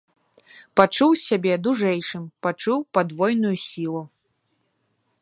[0.79, 4.01] Пачуў сябе дужэйшым, пачуў падвойную сілу.